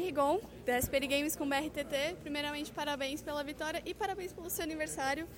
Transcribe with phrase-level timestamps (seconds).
[0.00, 2.16] Rigon, da SPR Games com BRTT.
[2.22, 5.28] Primeiramente, parabéns pela vitória e parabéns pelo seu aniversário.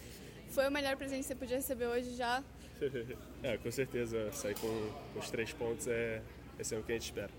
[0.51, 2.43] Foi o melhor presente que você podia receber hoje já.
[3.43, 4.31] é, com certeza.
[4.33, 4.69] Sair com,
[5.13, 6.23] com os três pontos é,
[6.59, 7.31] é sempre o que a gente espera.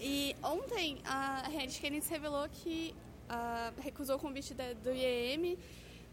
[0.00, 2.94] E ontem a Red Canids revelou que
[3.28, 5.58] uh, recusou o convite da, do IEM.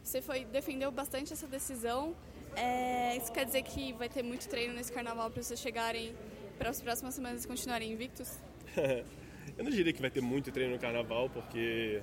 [0.03, 2.15] Você foi, defendeu bastante essa decisão.
[2.55, 6.15] É, isso quer dizer que vai ter muito treino nesse carnaval para vocês chegarem
[6.57, 8.39] para as próximas semanas e continuarem invictos?
[9.57, 12.01] Eu não diria que vai ter muito treino no carnaval, porque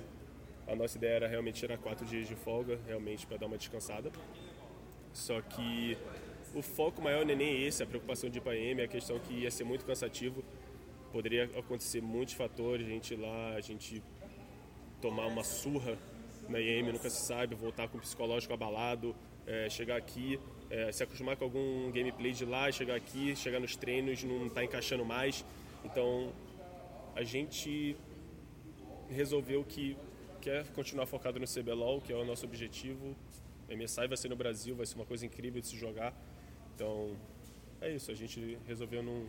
[0.67, 4.11] a nossa ideia era realmente tirar quatro dias de folga, realmente para dar uma descansada.
[5.11, 5.97] Só que
[6.55, 9.33] o foco maior não é nem esse, a preocupação de IPAM, é a questão que
[9.33, 10.43] ia ser muito cansativo.
[11.11, 14.01] Poderia acontecer muitos fatores, a gente ir lá, a gente
[15.01, 15.97] tomar uma surra
[16.49, 20.39] na IEM, nunca se sabe, voltar com o psicológico abalado, é, chegar aqui,
[20.69, 24.63] é, se acostumar com algum gameplay de lá, chegar aqui, chegar nos treinos, não tá
[24.63, 25.45] encaixando mais.
[25.83, 26.31] Então
[27.15, 27.95] a gente
[29.09, 29.97] resolveu que
[30.41, 33.15] quer continuar focado no CBLOL, que é o nosso objetivo.
[33.69, 36.13] MSI vai ser no Brasil, vai ser uma coisa incrível de se jogar.
[36.75, 37.15] Então
[37.81, 39.25] é isso, a gente resolveu não,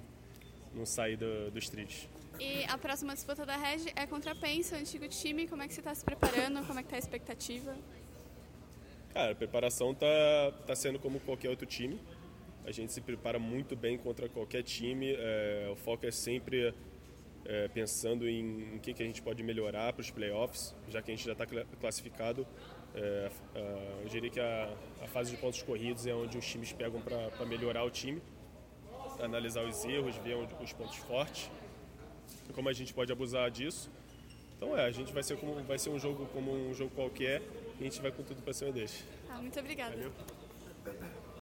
[0.75, 2.07] não sair do, do street.
[2.41, 5.47] E a próxima disputa da Reg é contra a Pensa, o antigo time.
[5.47, 6.67] Como é que você está se preparando?
[6.67, 7.77] Como é que está a expectativa?
[9.13, 10.07] Cara, a preparação tá,
[10.67, 12.01] tá sendo como qualquer outro time.
[12.67, 15.15] A gente se prepara muito bem contra qualquer time.
[15.17, 16.75] É, o foco é sempre
[17.45, 21.11] é, pensando em, em que, que a gente pode melhorar para os playoffs, já que
[21.11, 21.47] a gente já está
[21.81, 22.47] classificado.
[22.95, 23.31] É,
[24.03, 27.45] eu diria que a, a, fase de pontos corridos é onde os times pegam para
[27.45, 28.23] melhorar o time,
[29.21, 31.51] analisar os erros, ver onde, os pontos fortes,
[32.55, 33.91] como a gente pode abusar disso.
[34.57, 37.43] Então é, a gente vai ser como vai ser um jogo como um jogo qualquer
[37.79, 39.05] e a gente vai com tudo para cima deles.
[39.29, 39.97] Ah, muito obrigada.
[39.97, 41.24] Valeu.